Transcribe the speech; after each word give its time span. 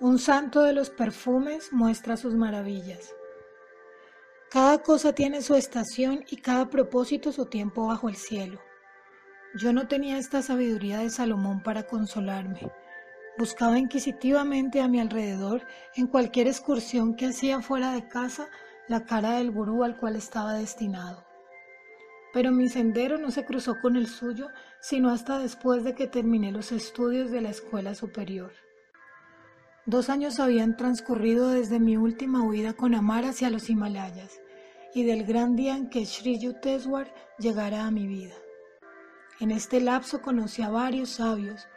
Un 0.00 0.18
santo 0.18 0.62
de 0.62 0.72
los 0.72 0.90
perfumes 0.90 1.72
muestra 1.72 2.16
sus 2.16 2.34
maravillas. 2.34 3.14
Cada 4.50 4.82
cosa 4.82 5.14
tiene 5.14 5.40
su 5.40 5.54
estación 5.54 6.24
y 6.28 6.38
cada 6.38 6.68
propósito 6.68 7.30
su 7.30 7.46
tiempo 7.46 7.86
bajo 7.86 8.08
el 8.08 8.16
cielo. 8.16 8.60
Yo 9.54 9.72
no 9.72 9.86
tenía 9.86 10.18
esta 10.18 10.42
sabiduría 10.42 10.98
de 10.98 11.10
Salomón 11.10 11.62
para 11.62 11.84
consolarme. 11.84 12.72
Buscaba 13.38 13.78
inquisitivamente 13.78 14.80
a 14.80 14.88
mi 14.88 14.98
alrededor, 14.98 15.62
en 15.94 16.08
cualquier 16.08 16.48
excursión 16.48 17.14
que 17.14 17.26
hacía 17.26 17.60
fuera 17.60 17.92
de 17.92 18.08
casa, 18.08 18.48
la 18.88 19.04
cara 19.04 19.38
del 19.38 19.52
gurú 19.52 19.84
al 19.84 19.96
cual 19.96 20.16
estaba 20.16 20.54
destinado. 20.54 21.24
Pero 22.32 22.50
mi 22.50 22.68
sendero 22.68 23.16
no 23.16 23.30
se 23.30 23.44
cruzó 23.44 23.76
con 23.80 23.94
el 23.94 24.08
suyo, 24.08 24.48
sino 24.80 25.10
hasta 25.10 25.38
después 25.38 25.84
de 25.84 25.94
que 25.94 26.08
terminé 26.08 26.50
los 26.50 26.72
estudios 26.72 27.30
de 27.30 27.42
la 27.42 27.50
escuela 27.50 27.94
superior. 27.94 28.63
Dos 29.86 30.08
años 30.08 30.40
habían 30.40 30.78
transcurrido 30.78 31.50
desde 31.50 31.78
mi 31.78 31.98
última 31.98 32.42
huida 32.42 32.72
con 32.72 32.94
Amar 32.94 33.26
hacia 33.26 33.50
los 33.50 33.68
Himalayas 33.68 34.40
y 34.94 35.04
del 35.04 35.24
gran 35.24 35.56
día 35.56 35.76
en 35.76 35.90
que 35.90 36.06
Sri 36.06 36.38
Yukteswar 36.38 37.12
llegara 37.38 37.84
a 37.84 37.90
mi 37.90 38.06
vida. 38.06 38.34
En 39.40 39.50
este 39.50 39.82
lapso 39.82 40.22
conocí 40.22 40.62
a 40.62 40.70
varios 40.70 41.10
sabios, 41.10 41.68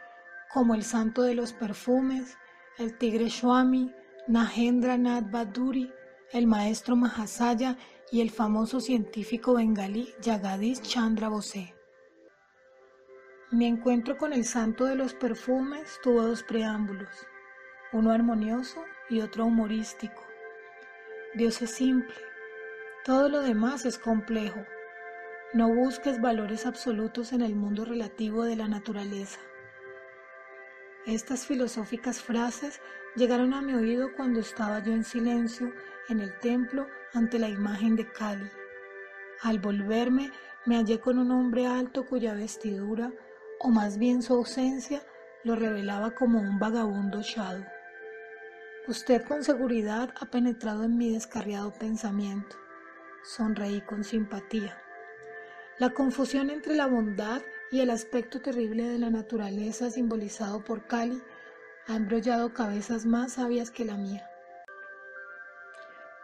como 0.50 0.74
el 0.74 0.84
santo 0.84 1.22
de 1.22 1.34
los 1.34 1.52
perfumes, 1.52 2.38
el 2.78 2.96
tigre 2.96 3.28
Swami, 3.28 3.92
Nahendra 4.26 4.96
Nath 4.96 5.30
Baduri, 5.30 5.92
el 6.32 6.46
maestro 6.46 6.96
Mahasaya 6.96 7.76
y 8.10 8.22
el 8.22 8.30
famoso 8.30 8.80
científico 8.80 9.54
bengalí 9.54 10.08
Jagadish 10.24 10.80
Chandra 10.80 11.28
Bose. 11.28 11.74
Mi 13.50 13.66
encuentro 13.66 14.16
con 14.16 14.32
el 14.32 14.46
santo 14.46 14.86
de 14.86 14.94
los 14.94 15.12
perfumes 15.12 15.98
tuvo 16.02 16.22
dos 16.22 16.42
preámbulos, 16.42 17.08
uno 17.92 18.12
armonioso 18.12 18.84
y 19.08 19.20
otro 19.20 19.46
humorístico. 19.46 20.22
Dios 21.34 21.62
es 21.62 21.70
simple, 21.70 22.14
todo 23.04 23.28
lo 23.28 23.40
demás 23.40 23.86
es 23.86 23.98
complejo. 23.98 24.64
No 25.54 25.72
busques 25.72 26.20
valores 26.20 26.66
absolutos 26.66 27.32
en 27.32 27.40
el 27.40 27.54
mundo 27.54 27.86
relativo 27.86 28.44
de 28.44 28.56
la 28.56 28.68
naturaleza. 28.68 29.40
Estas 31.06 31.46
filosóficas 31.46 32.20
frases 32.20 32.82
llegaron 33.16 33.54
a 33.54 33.62
mi 33.62 33.72
oído 33.72 34.08
cuando 34.14 34.40
estaba 34.40 34.82
yo 34.82 34.92
en 34.92 35.04
silencio 35.04 35.72
en 36.10 36.20
el 36.20 36.38
templo 36.40 36.86
ante 37.14 37.38
la 37.38 37.48
imagen 37.48 37.96
de 37.96 38.06
Kali. 38.12 38.50
Al 39.42 39.58
volverme 39.58 40.30
me 40.66 40.76
hallé 40.76 41.00
con 41.00 41.18
un 41.18 41.30
hombre 41.30 41.66
alto 41.66 42.04
cuya 42.04 42.34
vestidura, 42.34 43.10
o 43.60 43.70
más 43.70 43.98
bien 43.98 44.20
su 44.20 44.34
ausencia, 44.34 45.02
lo 45.44 45.56
revelaba 45.56 46.10
como 46.14 46.40
un 46.40 46.58
vagabundo 46.58 47.22
shadow. 47.22 47.64
Usted 48.88 49.22
con 49.24 49.44
seguridad 49.44 50.14
ha 50.18 50.30
penetrado 50.30 50.82
en 50.84 50.96
mi 50.96 51.12
descarriado 51.12 51.74
pensamiento. 51.74 52.56
Sonreí 53.22 53.82
con 53.82 54.02
simpatía. 54.02 54.80
La 55.78 55.90
confusión 55.90 56.48
entre 56.48 56.74
la 56.74 56.86
bondad 56.86 57.42
y 57.70 57.80
el 57.80 57.90
aspecto 57.90 58.40
terrible 58.40 58.84
de 58.84 58.98
la 58.98 59.10
naturaleza 59.10 59.90
simbolizado 59.90 60.64
por 60.64 60.86
Kali 60.86 61.22
ha 61.86 61.96
embrollado 61.96 62.54
cabezas 62.54 63.04
más 63.04 63.34
sabias 63.34 63.70
que 63.70 63.84
la 63.84 63.98
mía. 63.98 64.26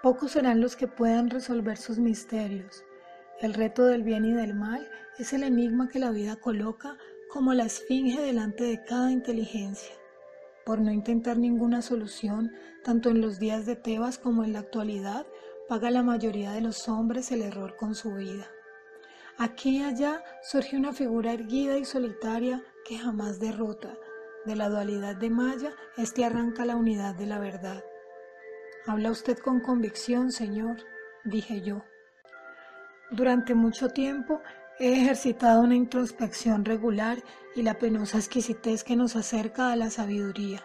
Pocos 0.02 0.30
serán 0.30 0.62
los 0.62 0.74
que 0.74 0.88
puedan 0.88 1.28
resolver 1.28 1.76
sus 1.76 1.98
misterios. 1.98 2.82
El 3.42 3.52
reto 3.52 3.84
del 3.84 4.04
bien 4.04 4.24
y 4.24 4.32
del 4.32 4.54
mal 4.54 4.88
es 5.18 5.34
el 5.34 5.42
enigma 5.42 5.90
que 5.90 5.98
la 5.98 6.12
vida 6.12 6.36
coloca 6.36 6.96
como 7.28 7.52
la 7.52 7.64
esfinge 7.66 8.22
delante 8.22 8.64
de 8.64 8.82
cada 8.84 9.10
inteligencia. 9.12 9.94
Por 10.64 10.80
no 10.80 10.90
intentar 10.90 11.36
ninguna 11.36 11.82
solución, 11.82 12.52
tanto 12.82 13.10
en 13.10 13.20
los 13.20 13.38
días 13.38 13.66
de 13.66 13.76
Tebas 13.76 14.18
como 14.18 14.44
en 14.44 14.54
la 14.54 14.60
actualidad, 14.60 15.26
paga 15.68 15.90
la 15.90 16.02
mayoría 16.02 16.52
de 16.52 16.60
los 16.60 16.88
hombres 16.88 17.30
el 17.32 17.42
error 17.42 17.76
con 17.76 17.94
su 17.94 18.14
vida. 18.14 18.47
Aquí 19.36 19.78
y 19.78 19.82
allá 19.82 20.22
surge 20.42 20.76
una 20.76 20.92
figura 20.92 21.32
erguida 21.32 21.76
y 21.76 21.84
solitaria 21.84 22.62
que 22.84 22.98
jamás 22.98 23.41
derrota. 23.41 23.97
De 24.47 24.56
la 24.56 24.69
dualidad 24.69 25.16
de 25.16 25.30
Maya, 25.30 25.72
este 25.97 26.24
arranca 26.24 26.64
la 26.64 26.76
unidad 26.76 27.14
de 27.14 27.26
la 27.26 27.38
verdad. 27.38 27.82
Habla 28.86 29.10
usted 29.10 29.38
con 29.38 29.60
convicción, 29.60 30.30
Señor, 30.30 30.76
dije 31.24 31.62
yo. 31.62 31.82
Durante 33.10 33.54
mucho 33.54 33.88
tiempo 33.88 34.41
he 34.78 34.92
ejercitado 34.92 35.62
una 35.62 35.76
introspección 35.76 36.64
regular 36.64 37.22
y 37.54 37.62
la 37.62 37.78
penosa 37.78 38.18
exquisitez 38.18 38.82
que 38.82 38.96
nos 38.96 39.14
acerca 39.14 39.70
a 39.70 39.76
la 39.76 39.90
sabiduría. 39.90 40.64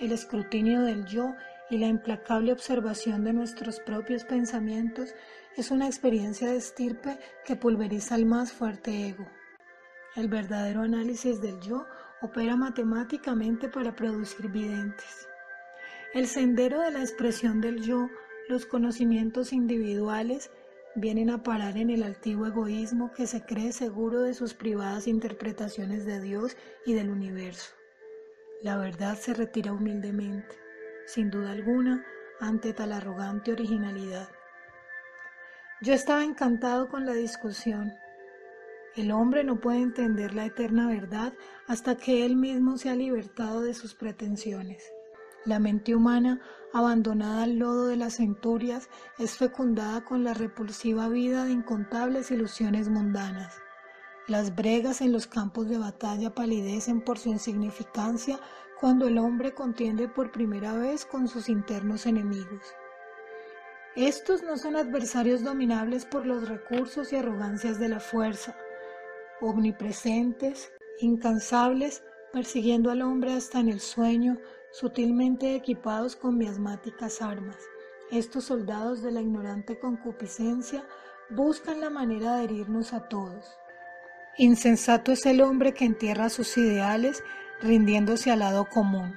El 0.00 0.12
escrutinio 0.12 0.82
del 0.82 1.04
yo 1.06 1.34
y 1.70 1.78
la 1.78 1.86
implacable 1.86 2.52
observación 2.52 3.22
de 3.22 3.32
nuestros 3.32 3.78
propios 3.80 4.24
pensamientos 4.24 5.14
es 5.56 5.70
una 5.70 5.86
experiencia 5.86 6.48
de 6.48 6.56
estirpe 6.56 7.18
que 7.44 7.54
pulveriza 7.54 8.16
el 8.16 8.26
más 8.26 8.52
fuerte 8.52 9.08
ego. 9.08 9.26
El 10.16 10.28
verdadero 10.28 10.82
análisis 10.82 11.40
del 11.40 11.60
yo 11.60 11.86
opera 12.22 12.56
matemáticamente 12.56 13.68
para 13.68 13.94
producir 13.94 14.48
videntes. 14.48 15.28
El 16.12 16.26
sendero 16.26 16.80
de 16.80 16.90
la 16.90 17.00
expresión 17.00 17.60
del 17.60 17.80
yo, 17.82 18.08
los 18.48 18.66
conocimientos 18.66 19.52
individuales, 19.52 20.50
vienen 20.94 21.30
a 21.30 21.42
parar 21.42 21.76
en 21.76 21.90
el 21.90 22.02
altivo 22.02 22.46
egoísmo 22.46 23.12
que 23.12 23.26
se 23.26 23.42
cree 23.44 23.72
seguro 23.72 24.22
de 24.22 24.34
sus 24.34 24.54
privadas 24.54 25.06
interpretaciones 25.06 26.04
de 26.04 26.20
Dios 26.20 26.56
y 26.84 26.94
del 26.94 27.10
universo. 27.10 27.74
La 28.62 28.76
verdad 28.76 29.16
se 29.16 29.32
retira 29.32 29.72
humildemente, 29.72 30.56
sin 31.06 31.30
duda 31.30 31.52
alguna, 31.52 32.04
ante 32.40 32.72
tal 32.72 32.92
arrogante 32.92 33.52
originalidad. 33.52 34.28
Yo 35.82 35.94
estaba 35.94 36.24
encantado 36.24 36.88
con 36.88 37.06
la 37.06 37.14
discusión. 37.14 37.94
El 38.96 39.12
hombre 39.12 39.44
no 39.44 39.60
puede 39.60 39.80
entender 39.80 40.34
la 40.34 40.46
eterna 40.46 40.88
verdad 40.88 41.32
hasta 41.66 41.96
que 41.96 42.26
él 42.26 42.36
mismo 42.36 42.76
se 42.76 42.90
ha 42.90 42.94
libertado 42.94 43.62
de 43.62 43.72
sus 43.72 43.94
pretensiones. 43.94 44.92
La 45.46 45.58
mente 45.58 45.94
humana, 45.94 46.40
abandonada 46.72 47.44
al 47.44 47.58
lodo 47.58 47.86
de 47.86 47.96
las 47.96 48.16
centurias, 48.16 48.90
es 49.18 49.36
fecundada 49.36 50.04
con 50.04 50.22
la 50.22 50.34
repulsiva 50.34 51.08
vida 51.08 51.44
de 51.44 51.52
incontables 51.52 52.30
ilusiones 52.30 52.88
mundanas. 52.88 53.54
Las 54.28 54.54
bregas 54.54 55.00
en 55.00 55.12
los 55.12 55.26
campos 55.26 55.68
de 55.68 55.78
batalla 55.78 56.34
palidecen 56.34 57.00
por 57.00 57.18
su 57.18 57.30
insignificancia 57.30 58.38
cuando 58.78 59.08
el 59.08 59.18
hombre 59.18 59.54
contiende 59.54 60.08
por 60.08 60.30
primera 60.30 60.74
vez 60.74 61.04
con 61.06 61.26
sus 61.26 61.48
internos 61.48 62.06
enemigos. 62.06 62.60
Estos 63.96 64.42
no 64.42 64.56
son 64.56 64.76
adversarios 64.76 65.42
dominables 65.42 66.04
por 66.04 66.26
los 66.26 66.48
recursos 66.48 67.12
y 67.12 67.16
arrogancias 67.16 67.80
de 67.80 67.88
la 67.88 67.98
fuerza, 67.98 68.56
omnipresentes, 69.40 70.70
incansables, 71.00 72.04
persiguiendo 72.32 72.90
al 72.90 73.02
hombre 73.02 73.32
hasta 73.32 73.58
en 73.58 73.68
el 73.68 73.80
sueño, 73.80 74.38
sutilmente 74.72 75.54
equipados 75.54 76.16
con 76.16 76.38
miasmáticas 76.38 77.22
armas. 77.22 77.56
Estos 78.10 78.44
soldados 78.44 79.02
de 79.02 79.12
la 79.12 79.20
ignorante 79.20 79.78
concupiscencia 79.78 80.84
buscan 81.30 81.80
la 81.80 81.90
manera 81.90 82.36
de 82.36 82.44
herirnos 82.44 82.92
a 82.92 83.08
todos. 83.08 83.56
Insensato 84.36 85.12
es 85.12 85.26
el 85.26 85.42
hombre 85.42 85.74
que 85.74 85.84
entierra 85.84 86.28
sus 86.28 86.56
ideales 86.56 87.22
rindiéndose 87.60 88.30
al 88.30 88.40
lado 88.40 88.66
común. 88.68 89.16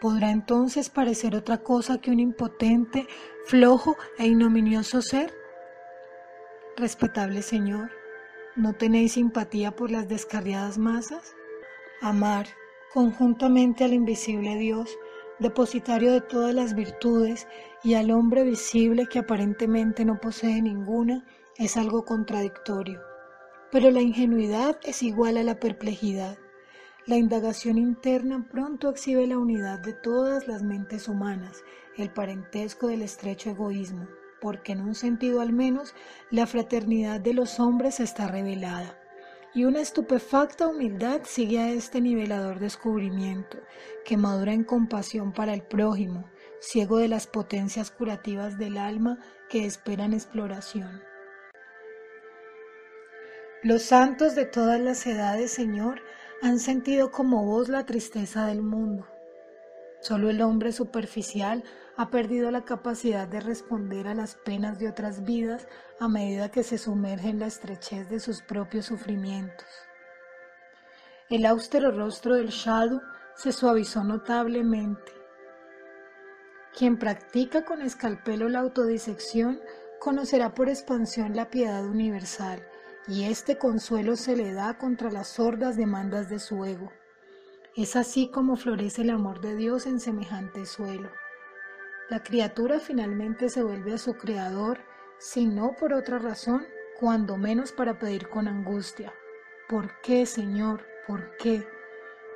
¿Podrá 0.00 0.30
entonces 0.30 0.90
parecer 0.90 1.34
otra 1.34 1.58
cosa 1.58 2.00
que 2.00 2.10
un 2.10 2.20
impotente, 2.20 3.06
flojo 3.46 3.96
e 4.18 4.26
ignominioso 4.26 5.02
ser? 5.02 5.34
Respetable 6.76 7.42
Señor, 7.42 7.90
¿no 8.56 8.74
tenéis 8.74 9.12
simpatía 9.12 9.74
por 9.74 9.90
las 9.90 10.08
descarriadas 10.08 10.78
masas? 10.78 11.34
Amar, 12.00 12.46
conjuntamente 12.92 13.84
al 13.84 13.92
invisible 13.92 14.56
Dios, 14.56 14.96
depositario 15.38 16.12
de 16.12 16.20
todas 16.20 16.54
las 16.54 16.74
virtudes, 16.74 17.46
y 17.84 17.94
al 17.94 18.10
hombre 18.10 18.42
visible 18.42 19.06
que 19.06 19.20
aparentemente 19.20 20.04
no 20.04 20.20
posee 20.20 20.60
ninguna, 20.62 21.24
es 21.56 21.76
algo 21.76 22.04
contradictorio. 22.04 23.00
Pero 23.70 23.90
la 23.90 24.00
ingenuidad 24.00 24.78
es 24.82 25.02
igual 25.02 25.36
a 25.36 25.42
la 25.42 25.60
perplejidad. 25.60 26.38
La 27.06 27.16
indagación 27.16 27.78
interna 27.78 28.46
pronto 28.50 28.90
exhibe 28.90 29.26
la 29.26 29.38
unidad 29.38 29.78
de 29.80 29.92
todas 29.92 30.46
las 30.46 30.62
mentes 30.62 31.08
humanas, 31.08 31.62
el 31.96 32.10
parentesco 32.10 32.88
del 32.88 33.02
estrecho 33.02 33.50
egoísmo, 33.50 34.08
porque 34.40 34.72
en 34.72 34.82
un 34.82 34.94
sentido 34.94 35.40
al 35.40 35.52
menos 35.52 35.94
la 36.30 36.46
fraternidad 36.46 37.20
de 37.20 37.34
los 37.34 37.60
hombres 37.60 38.00
está 38.00 38.28
revelada. 38.28 38.97
Y 39.58 39.64
una 39.64 39.80
estupefacta 39.80 40.68
humildad 40.68 41.22
sigue 41.24 41.58
a 41.58 41.70
este 41.70 42.00
nivelador 42.00 42.60
descubrimiento, 42.60 43.58
que 44.04 44.16
madura 44.16 44.52
en 44.52 44.62
compasión 44.62 45.32
para 45.32 45.52
el 45.52 45.62
prójimo, 45.62 46.30
ciego 46.60 46.98
de 46.98 47.08
las 47.08 47.26
potencias 47.26 47.90
curativas 47.90 48.56
del 48.56 48.78
alma 48.78 49.18
que 49.50 49.66
esperan 49.66 50.12
exploración. 50.12 51.02
Los 53.64 53.82
santos 53.82 54.36
de 54.36 54.44
todas 54.44 54.80
las 54.80 55.04
edades, 55.08 55.50
Señor, 55.50 56.02
han 56.40 56.60
sentido 56.60 57.10
como 57.10 57.44
vos 57.44 57.68
la 57.68 57.84
tristeza 57.84 58.46
del 58.46 58.62
mundo. 58.62 59.08
Solo 60.00 60.30
el 60.30 60.40
hombre 60.40 60.70
superficial 60.70 61.64
ha 61.98 62.10
perdido 62.10 62.52
la 62.52 62.64
capacidad 62.64 63.26
de 63.26 63.40
responder 63.40 64.06
a 64.06 64.14
las 64.14 64.36
penas 64.36 64.78
de 64.78 64.88
otras 64.88 65.24
vidas 65.24 65.66
a 65.98 66.06
medida 66.06 66.48
que 66.48 66.62
se 66.62 66.78
sumerge 66.78 67.28
en 67.28 67.40
la 67.40 67.48
estrechez 67.48 68.08
de 68.08 68.20
sus 68.20 68.40
propios 68.40 68.86
sufrimientos. 68.86 69.66
El 71.28 71.44
austero 71.44 71.90
rostro 71.90 72.36
del 72.36 72.50
Shadow 72.50 73.00
se 73.34 73.50
suavizó 73.50 74.04
notablemente. 74.04 75.10
Quien 76.72 77.00
practica 77.00 77.64
con 77.64 77.82
escalpelo 77.82 78.48
la 78.48 78.60
autodisección 78.60 79.60
conocerá 79.98 80.54
por 80.54 80.68
expansión 80.68 81.34
la 81.34 81.50
piedad 81.50 81.84
universal, 81.84 82.64
y 83.08 83.24
este 83.24 83.58
consuelo 83.58 84.14
se 84.14 84.36
le 84.36 84.52
da 84.52 84.78
contra 84.78 85.10
las 85.10 85.26
sordas 85.26 85.76
demandas 85.76 86.28
de 86.28 86.38
su 86.38 86.64
ego. 86.64 86.92
Es 87.74 87.96
así 87.96 88.30
como 88.30 88.54
florece 88.54 89.02
el 89.02 89.10
amor 89.10 89.40
de 89.40 89.56
Dios 89.56 89.86
en 89.86 89.98
semejante 89.98 90.64
suelo. 90.64 91.10
La 92.10 92.22
criatura 92.22 92.80
finalmente 92.80 93.50
se 93.50 93.62
vuelve 93.62 93.92
a 93.92 93.98
su 93.98 94.14
Creador, 94.14 94.78
si 95.18 95.44
no 95.44 95.76
por 95.78 95.92
otra 95.92 96.18
razón, 96.18 96.66
cuando 96.98 97.36
menos 97.36 97.70
para 97.70 97.98
pedir 97.98 98.30
con 98.30 98.48
angustia. 98.48 99.12
¿Por 99.68 100.00
qué, 100.00 100.24
Señor? 100.24 100.86
¿Por 101.06 101.36
qué? 101.36 101.66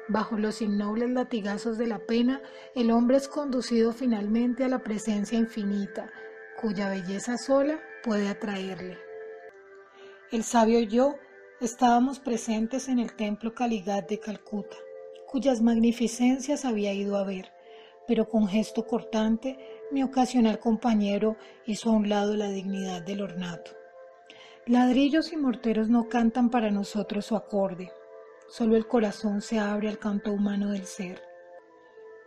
Bajo 0.09 0.37
los 0.37 0.61
innobles 0.61 1.09
latigazos 1.09 1.79
de 1.79 1.87
la 1.87 2.01
pena, 2.01 2.43
el 2.75 2.91
hombre 2.91 3.17
es 3.17 3.29
conducido 3.29 3.95
finalmente 3.95 4.63
a 4.63 4.69
la 4.69 4.81
presencia 4.81 5.39
infinita, 5.39 6.11
cuya 6.61 6.91
belleza 6.91 7.39
sola 7.39 7.81
puede 8.05 8.29
atraerle. 8.29 8.99
El 10.31 10.45
sabio 10.45 10.81
y 10.81 10.87
yo 10.87 11.15
estábamos 11.63 12.21
presentes 12.21 12.89
en 12.89 12.99
el 12.99 13.15
templo 13.15 13.55
Kaligat 13.55 14.07
de 14.07 14.21
Calcuta, 14.21 14.77
cuyas 15.29 15.63
magnificencias 15.63 16.67
había 16.67 16.93
ido 16.93 17.17
a 17.17 17.25
ver 17.25 17.52
pero 18.07 18.29
con 18.29 18.49
gesto 18.49 18.87
cortante 18.87 19.59
mi 19.91 20.03
ocasional 20.03 20.59
compañero 20.59 21.37
hizo 21.67 21.91
a 21.91 21.93
un 21.93 22.09
lado 22.09 22.37
la 22.37 22.49
dignidad 22.49 23.03
del 23.03 23.23
ornato. 23.23 23.73
Ladrillos 24.67 25.33
y 25.33 25.37
morteros 25.37 25.89
no 25.89 26.09
cantan 26.09 26.51
para 26.51 26.71
nosotros 26.71 27.27
su 27.27 27.37
acorde, 27.37 27.93
solo 28.49 28.77
el 28.77 28.87
corazón 28.87 29.41
se 29.41 29.59
abre 29.59 29.89
al 29.89 29.99
canto 29.99 30.33
humano 30.33 30.71
del 30.71 30.87
ser. 30.87 31.21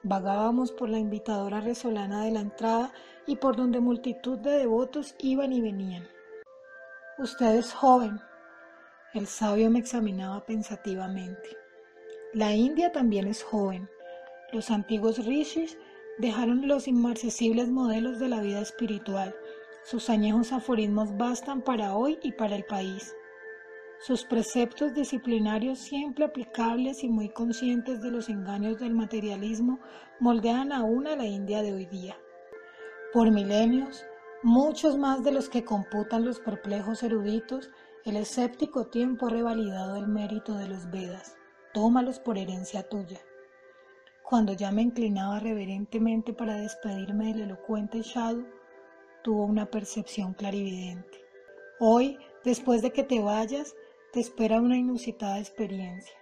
Vagábamos 0.03 0.71
por 0.71 0.89
la 0.89 0.99
invitadora 0.99 1.61
resolana 1.61 2.25
de 2.25 2.31
la 2.31 2.41
entrada 2.41 2.93
y 3.25 3.37
por 3.37 3.55
donde 3.55 3.79
multitud 3.79 4.37
de 4.37 4.51
devotos 4.59 5.15
iban 5.17 5.51
y 5.51 5.61
venían. 5.61 6.07
Usted 7.17 7.55
es 7.55 7.73
joven. 7.73 8.19
El 9.13 9.25
sabio 9.25 9.71
me 9.71 9.79
examinaba 9.79 10.45
pensativamente. 10.45 11.57
La 12.33 12.53
India 12.53 12.91
también 12.91 13.27
es 13.27 13.41
joven. 13.41 13.89
Los 14.55 14.71
antiguos 14.71 15.25
rishis 15.25 15.77
dejaron 16.17 16.65
los 16.65 16.87
inmarcesibles 16.87 17.67
modelos 17.67 18.19
de 18.19 18.29
la 18.29 18.39
vida 18.39 18.61
espiritual. 18.61 19.35
Sus 19.83 20.09
añejos 20.09 20.53
aforismos 20.53 21.17
bastan 21.17 21.61
para 21.61 21.93
hoy 21.93 22.19
y 22.23 22.31
para 22.31 22.55
el 22.55 22.63
país. 22.63 23.13
Sus 23.99 24.23
preceptos 24.23 24.93
disciplinarios 24.93 25.79
siempre 25.79 26.23
aplicables 26.23 27.03
y 27.03 27.09
muy 27.09 27.27
conscientes 27.27 28.01
de 28.01 28.11
los 28.11 28.29
engaños 28.29 28.79
del 28.79 28.93
materialismo 28.93 29.81
moldean 30.21 30.71
aún 30.71 31.05
a 31.07 31.17
la 31.17 31.25
India 31.25 31.61
de 31.61 31.73
hoy 31.73 31.85
día. 31.87 32.17
Por 33.11 33.31
milenios, 33.31 34.05
muchos 34.41 34.97
más 34.97 35.21
de 35.21 35.33
los 35.33 35.49
que 35.49 35.65
computan 35.65 36.23
los 36.23 36.39
perplejos 36.39 37.03
eruditos, 37.03 37.71
el 38.05 38.15
escéptico 38.15 38.87
tiempo 38.87 39.27
ha 39.27 39.31
revalidado 39.31 39.97
el 39.97 40.07
mérito 40.07 40.55
de 40.55 40.69
los 40.69 40.89
Vedas. 40.89 41.35
Tómalos 41.73 42.19
por 42.19 42.37
herencia 42.37 42.87
tuya. 42.87 43.19
Cuando 44.27 44.53
ya 44.53 44.71
me 44.71 44.81
inclinaba 44.81 45.39
reverentemente 45.39 46.33
para 46.33 46.55
despedirme 46.55 47.27
del 47.27 47.41
elocuente 47.41 48.01
Shadow, 48.01 48.43
tuvo 49.23 49.45
una 49.45 49.67
percepción 49.67 50.33
clarividente. 50.33 51.23
Hoy, 51.79 52.17
después 52.43 52.81
de 52.81 52.91
que 52.91 53.03
te 53.03 53.19
vayas, 53.19 53.75
te 54.11 54.19
espera 54.19 54.59
una 54.59 54.77
inusitada 54.77 55.37
experiencia. 55.37 56.15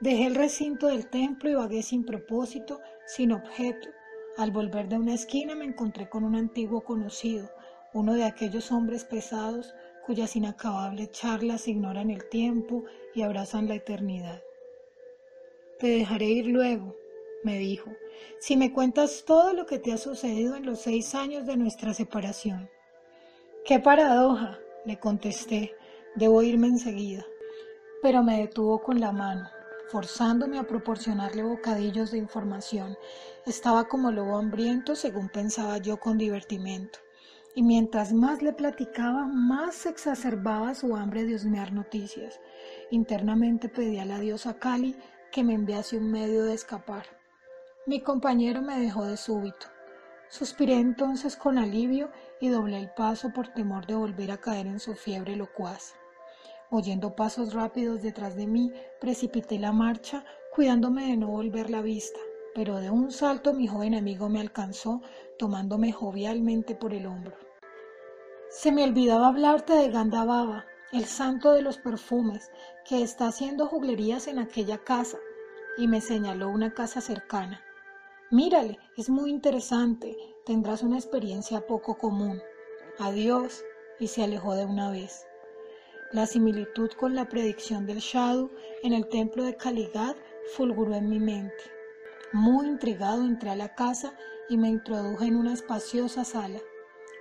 Dejé 0.00 0.26
el 0.26 0.34
recinto 0.34 0.88
del 0.88 1.08
templo 1.08 1.48
y 1.48 1.54
vagué 1.54 1.82
sin 1.82 2.04
propósito, 2.04 2.78
sin 3.06 3.32
objeto. 3.32 3.88
Al 4.36 4.50
volver 4.50 4.86
de 4.86 4.98
una 4.98 5.14
esquina 5.14 5.54
me 5.54 5.64
encontré 5.64 6.10
con 6.10 6.24
un 6.24 6.36
antiguo 6.36 6.82
conocido, 6.82 7.48
uno 7.94 8.12
de 8.12 8.24
aquellos 8.24 8.70
hombres 8.70 9.06
pesados 9.06 9.74
cuyas 10.04 10.36
inacabables 10.36 11.10
charlas 11.12 11.68
ignoran 11.68 12.10
el 12.10 12.28
tiempo 12.28 12.84
y 13.14 13.22
abrazan 13.22 13.66
la 13.66 13.76
eternidad. 13.76 14.42
Te 15.80 15.86
dejaré 15.86 16.26
ir 16.26 16.46
luego, 16.46 16.94
me 17.42 17.56
dijo, 17.56 17.90
si 18.38 18.54
me 18.54 18.70
cuentas 18.70 19.24
todo 19.24 19.54
lo 19.54 19.64
que 19.64 19.78
te 19.78 19.94
ha 19.94 19.96
sucedido 19.96 20.54
en 20.54 20.66
los 20.66 20.80
seis 20.80 21.14
años 21.14 21.46
de 21.46 21.56
nuestra 21.56 21.94
separación. 21.94 22.68
Qué 23.64 23.80
paradoja, 23.80 24.58
le 24.84 24.98
contesté, 24.98 25.74
debo 26.16 26.42
irme 26.42 26.66
enseguida. 26.66 27.24
Pero 28.02 28.22
me 28.22 28.40
detuvo 28.40 28.82
con 28.82 29.00
la 29.00 29.10
mano, 29.10 29.48
forzándome 29.88 30.58
a 30.58 30.64
proporcionarle 30.64 31.44
bocadillos 31.44 32.10
de 32.10 32.18
información. 32.18 32.98
Estaba 33.46 33.88
como 33.88 34.12
lobo 34.12 34.36
hambriento, 34.36 34.94
según 34.94 35.30
pensaba 35.30 35.78
yo 35.78 35.96
con 35.96 36.18
divertimento. 36.18 36.98
Y 37.54 37.62
mientras 37.62 38.12
más 38.12 38.42
le 38.42 38.52
platicaba, 38.52 39.26
más 39.26 39.86
exacerbaba 39.86 40.74
su 40.74 40.94
hambre 40.94 41.24
de 41.24 41.36
husmear 41.36 41.72
noticias. 41.72 42.38
Internamente 42.90 43.70
pedía 43.70 44.02
a 44.02 44.06
la 44.06 44.20
diosa 44.20 44.58
Kali 44.58 44.94
que 45.30 45.44
me 45.44 45.54
enviase 45.54 45.96
un 45.96 46.10
medio 46.10 46.44
de 46.44 46.54
escapar. 46.54 47.04
Mi 47.86 48.00
compañero 48.00 48.62
me 48.62 48.78
dejó 48.78 49.04
de 49.04 49.16
súbito. 49.16 49.66
Suspiré 50.28 50.74
entonces 50.74 51.36
con 51.36 51.58
alivio 51.58 52.10
y 52.40 52.48
doblé 52.48 52.78
el 52.78 52.90
paso 52.90 53.32
por 53.32 53.48
temor 53.48 53.86
de 53.86 53.94
volver 53.94 54.30
a 54.30 54.38
caer 54.38 54.66
en 54.66 54.80
su 54.80 54.94
fiebre 54.94 55.36
locuaz. 55.36 55.94
Oyendo 56.70 57.16
pasos 57.16 57.52
rápidos 57.52 58.02
detrás 58.02 58.36
de 58.36 58.46
mí, 58.46 58.72
precipité 59.00 59.58
la 59.58 59.72
marcha, 59.72 60.24
cuidándome 60.54 61.06
de 61.06 61.16
no 61.16 61.28
volver 61.28 61.68
la 61.68 61.82
vista, 61.82 62.20
pero 62.54 62.76
de 62.76 62.90
un 62.90 63.10
salto 63.10 63.54
mi 63.54 63.66
joven 63.66 63.94
amigo 63.94 64.28
me 64.28 64.40
alcanzó, 64.40 65.02
tomándome 65.38 65.90
jovialmente 65.90 66.74
por 66.74 66.94
el 66.94 67.06
hombro. 67.06 67.36
Se 68.50 68.72
me 68.72 68.84
olvidaba 68.84 69.28
hablarte 69.28 69.72
de 69.72 69.90
Gandababa, 69.90 70.64
el 70.92 71.04
santo 71.04 71.52
de 71.52 71.62
los 71.62 71.78
perfumes, 71.78 72.50
que 72.84 73.02
está 73.02 73.28
haciendo 73.28 73.66
juglerías 73.66 74.26
en 74.26 74.38
aquella 74.38 74.78
casa, 74.78 75.18
y 75.76 75.86
me 75.86 76.00
señaló 76.00 76.48
una 76.48 76.74
casa 76.74 77.00
cercana. 77.00 77.62
Mírale, 78.30 78.78
es 78.96 79.08
muy 79.08 79.30
interesante, 79.30 80.16
tendrás 80.44 80.82
una 80.82 80.96
experiencia 80.96 81.66
poco 81.66 81.96
común. 81.96 82.40
Adiós, 82.98 83.64
y 83.98 84.08
se 84.08 84.24
alejó 84.24 84.54
de 84.54 84.64
una 84.64 84.90
vez. 84.90 85.26
La 86.12 86.26
similitud 86.26 86.90
con 86.92 87.14
la 87.14 87.28
predicción 87.28 87.86
del 87.86 87.98
Shadow 87.98 88.50
en 88.82 88.92
el 88.92 89.08
templo 89.08 89.44
de 89.44 89.56
Kaligat 89.56 90.16
fulguró 90.56 90.94
en 90.94 91.08
mi 91.08 91.20
mente. 91.20 91.62
Muy 92.32 92.66
intrigado 92.66 93.24
entré 93.24 93.50
a 93.50 93.56
la 93.56 93.74
casa 93.74 94.14
y 94.48 94.56
me 94.56 94.68
introduje 94.68 95.26
en 95.26 95.36
una 95.36 95.52
espaciosa 95.52 96.24
sala. 96.24 96.58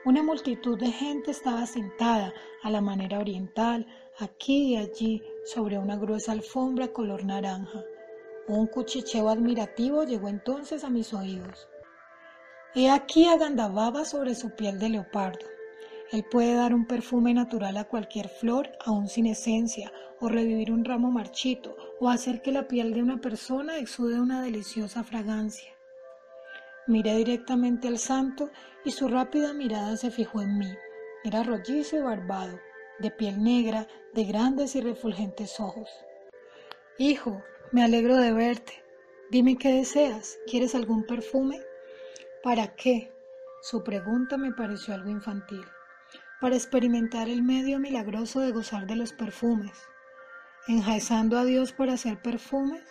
Una 0.06 0.24
multitud 0.24 0.80
de 0.80 0.94
gente 0.94 1.32
estaba 1.32 1.66
sentada 1.66 2.34
a 2.64 2.70
la 2.70 2.80
manera 2.80 3.20
oriental, 3.20 3.86
aquí 4.18 4.74
y 4.74 4.78
allí, 4.78 5.22
sobre 5.44 5.78
una 5.78 5.98
gruesa 5.98 6.32
alfombra 6.32 6.94
color 6.94 7.26
naranja. 7.26 7.84
Un 8.48 8.68
cuchicheo 8.68 9.28
admirativo 9.28 10.06
llegó 10.06 10.30
entonces 10.30 10.86
a 10.86 10.90
mis 10.90 11.14
oídos. 11.14 11.68
He 12.76 12.90
aquí 12.90 13.26
a 13.26 13.36
Gandababa 13.36 14.06
sobre 14.06 14.36
su 14.36 14.56
piel 14.56 14.80
de 14.80 14.88
leopardo. 14.88 15.46
Él 16.14 16.24
puede 16.32 16.54
dar 16.54 16.74
un 16.74 16.88
perfume 16.88 17.34
natural 17.34 17.76
a 17.76 17.84
cualquier 17.84 18.30
flor, 18.30 18.70
aún 18.86 19.10
sin 19.10 19.26
esencia, 19.26 19.92
o 20.22 20.30
revivir 20.30 20.72
un 20.72 20.86
ramo 20.86 21.12
marchito, 21.12 21.76
o 22.00 22.08
hacer 22.08 22.42
que 22.42 22.54
la 22.54 22.70
piel 22.70 22.94
de 22.94 23.04
una 23.04 23.20
persona 23.20 23.78
exude 23.78 24.22
una 24.22 24.42
deliciosa 24.42 25.04
fragancia. 25.04 25.79
Miré 26.90 27.18
directamente 27.18 27.88
al 27.88 28.00
santo 28.00 28.50
y 28.84 28.90
su 28.90 29.08
rápida 29.08 29.54
mirada 29.54 29.96
se 29.96 30.10
fijó 30.10 30.42
en 30.42 30.58
mí. 30.58 30.76
Era 31.24 31.44
rollizo 31.44 31.98
y 31.98 32.02
barbado, 32.02 32.60
de 32.98 33.12
piel 33.12 33.44
negra, 33.44 33.88
de 34.16 34.24
grandes 34.24 34.76
y 34.76 34.82
refulgentes 34.82 35.60
ojos. 35.60 35.88
Hijo, 36.98 37.44
me 37.72 37.84
alegro 37.84 38.18
de 38.18 38.34
verte. 38.34 38.84
Dime 39.30 39.56
qué 39.56 39.72
deseas. 39.72 40.40
¿Quieres 40.48 40.74
algún 40.74 41.06
perfume? 41.06 41.62
¿Para 42.42 42.74
qué? 42.76 43.14
Su 43.62 43.84
pregunta 43.84 44.38
me 44.38 44.52
pareció 44.52 44.96
algo 44.96 45.12
infantil. 45.12 45.64
Para 46.42 46.56
experimentar 46.56 47.30
el 47.30 47.44
medio 47.44 47.78
milagroso 47.78 48.40
de 48.40 48.52
gozar 48.52 48.88
de 48.88 48.96
los 48.96 49.14
perfumes. 49.14 49.78
Enjaezando 50.68 51.38
a 51.38 51.46
Dios 51.46 51.72
para 51.72 51.94
hacer 51.94 52.20
perfumes, 52.20 52.82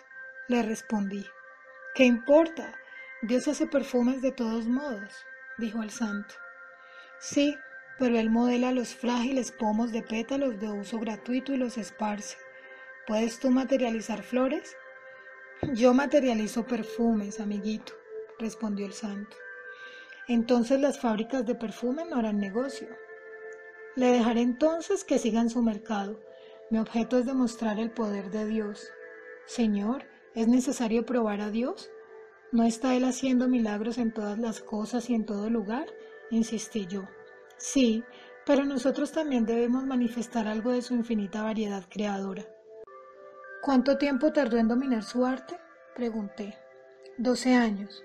le 0.47 0.63
respondí. 0.63 1.25
¿Qué 1.95 2.05
importa? 2.05 2.79
Dios 3.21 3.49
hace 3.49 3.67
perfumes 3.67 4.21
de 4.21 4.31
todos 4.31 4.65
modos, 4.67 5.13
dijo 5.57 5.83
el 5.83 5.89
santo. 5.89 6.35
Sí, 7.19 7.57
pero 7.97 8.17
él 8.17 8.29
modela 8.29 8.71
los 8.71 8.95
frágiles 8.95 9.51
pomos 9.51 9.91
de 9.91 10.01
pétalos 10.01 10.57
de 10.57 10.69
uso 10.69 10.99
gratuito 10.99 11.53
y 11.53 11.57
los 11.57 11.77
esparce. 11.77 12.37
¿Puedes 13.07 13.37
tú 13.41 13.49
materializar 13.51 14.23
flores? 14.23 14.73
Yo 15.73 15.93
materializo 15.93 16.65
perfumes, 16.65 17.41
amiguito, 17.41 17.91
respondió 18.39 18.85
el 18.85 18.93
santo. 18.93 19.35
Entonces 20.29 20.79
las 20.79 20.97
fábricas 21.01 21.45
de 21.45 21.55
perfume 21.55 22.05
no 22.05 22.15
harán 22.15 22.39
negocio. 22.39 22.87
Le 23.97 24.13
dejaré 24.13 24.39
entonces 24.39 25.03
que 25.03 25.19
sigan 25.19 25.49
su 25.49 25.61
mercado. 25.61 26.21
Mi 26.69 26.79
objeto 26.79 27.17
es 27.17 27.25
demostrar 27.25 27.79
el 27.79 27.91
poder 27.91 28.31
de 28.31 28.45
Dios. 28.45 28.89
Señor, 29.45 30.05
¿es 30.35 30.47
necesario 30.47 31.05
probar 31.05 31.41
a 31.41 31.49
Dios? 31.49 31.91
¿No 32.51 32.63
está 32.63 32.95
Él 32.95 33.03
haciendo 33.03 33.47
milagros 33.47 33.99
en 33.99 34.11
todas 34.11 34.39
las 34.39 34.59
cosas 34.59 35.07
y 35.11 35.13
en 35.13 35.25
todo 35.25 35.51
lugar? 35.51 35.85
insistí 36.31 36.87
yo. 36.87 37.03
Sí, 37.57 38.03
pero 38.43 38.65
nosotros 38.65 39.11
también 39.11 39.45
debemos 39.45 39.85
manifestar 39.85 40.47
algo 40.47 40.71
de 40.71 40.81
su 40.81 40.95
infinita 40.95 41.43
variedad 41.43 41.83
creadora. 41.87 42.43
¿Cuánto 43.61 43.99
tiempo 43.99 44.33
tardó 44.33 44.57
en 44.57 44.67
dominar 44.67 45.03
su 45.03 45.25
arte? 45.25 45.59
pregunté. 45.95 46.57
Doce 47.19 47.53
años. 47.53 48.03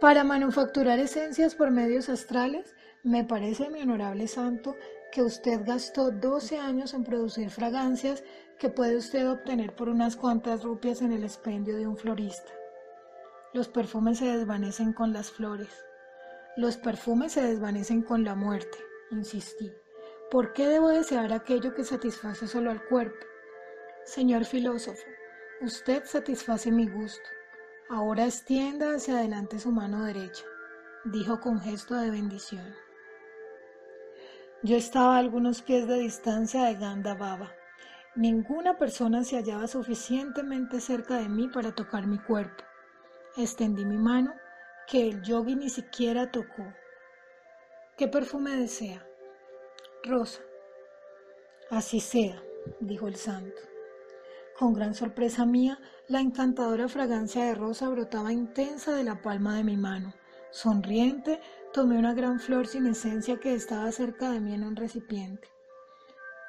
Para 0.00 0.24
manufacturar 0.24 0.98
esencias 0.98 1.54
por 1.54 1.70
medios 1.70 2.08
astrales, 2.08 2.74
me 3.02 3.24
parece, 3.24 3.68
mi 3.68 3.82
honorable 3.82 4.26
santo, 4.26 4.76
que 5.12 5.22
usted 5.22 5.66
gastó 5.66 6.10
doce 6.10 6.58
años 6.58 6.94
en 6.94 7.04
producir 7.04 7.50
fragancias 7.50 8.24
que 8.58 8.70
puede 8.70 8.96
usted 8.96 9.28
obtener 9.30 9.74
por 9.74 9.90
unas 9.90 10.16
cuantas 10.16 10.62
rupias 10.64 11.02
en 11.02 11.12
el 11.12 11.24
expendio 11.24 11.76
de 11.76 11.86
un 11.86 11.98
florista. 11.98 12.52
Los 13.56 13.68
perfumes 13.68 14.18
se 14.18 14.26
desvanecen 14.26 14.92
con 14.92 15.14
las 15.14 15.30
flores. 15.30 15.86
Los 16.58 16.76
perfumes 16.76 17.32
se 17.32 17.40
desvanecen 17.40 18.02
con 18.02 18.22
la 18.22 18.34
muerte, 18.34 18.76
insistí. 19.10 19.72
¿Por 20.30 20.52
qué 20.52 20.68
debo 20.68 20.88
desear 20.88 21.32
aquello 21.32 21.74
que 21.74 21.82
satisface 21.82 22.48
solo 22.48 22.70
al 22.70 22.84
cuerpo? 22.84 23.16
Señor 24.04 24.44
filósofo, 24.44 25.06
usted 25.62 26.04
satisface 26.04 26.70
mi 26.70 26.86
gusto. 26.86 27.26
Ahora 27.88 28.26
extienda 28.26 28.94
hacia 28.94 29.16
adelante 29.16 29.58
su 29.58 29.72
mano 29.72 30.04
derecha, 30.04 30.44
dijo 31.06 31.40
con 31.40 31.58
gesto 31.58 31.94
de 31.94 32.10
bendición. 32.10 32.74
Yo 34.64 34.76
estaba 34.76 35.16
a 35.16 35.20
algunos 35.20 35.62
pies 35.62 35.88
de 35.88 35.98
distancia 35.98 36.64
de 36.64 36.74
Ganda 36.74 37.14
Baba. 37.14 37.54
Ninguna 38.16 38.76
persona 38.76 39.24
se 39.24 39.36
hallaba 39.36 39.66
suficientemente 39.66 40.78
cerca 40.78 41.14
de 41.14 41.30
mí 41.30 41.48
para 41.48 41.74
tocar 41.74 42.06
mi 42.06 42.18
cuerpo. 42.18 42.62
Extendí 43.36 43.84
mi 43.84 43.98
mano, 43.98 44.32
que 44.86 45.08
el 45.08 45.22
yogi 45.22 45.56
ni 45.56 45.68
siquiera 45.68 46.30
tocó. 46.30 46.72
¿Qué 47.98 48.08
perfume 48.08 48.56
desea? 48.56 49.06
Rosa. 50.04 50.40
Así 51.70 52.00
sea, 52.00 52.42
dijo 52.80 53.08
el 53.08 53.16
santo. 53.16 53.60
Con 54.58 54.72
gran 54.72 54.94
sorpresa 54.94 55.44
mía, 55.44 55.78
la 56.08 56.20
encantadora 56.20 56.88
fragancia 56.88 57.44
de 57.44 57.54
rosa 57.54 57.90
brotaba 57.90 58.32
intensa 58.32 58.94
de 58.94 59.04
la 59.04 59.20
palma 59.20 59.56
de 59.56 59.64
mi 59.64 59.76
mano. 59.76 60.14
Sonriente, 60.50 61.42
tomé 61.74 61.98
una 61.98 62.14
gran 62.14 62.40
flor 62.40 62.66
sin 62.66 62.86
esencia 62.86 63.38
que 63.38 63.52
estaba 63.52 63.92
cerca 63.92 64.30
de 64.30 64.40
mí 64.40 64.54
en 64.54 64.64
un 64.64 64.76
recipiente. 64.76 65.48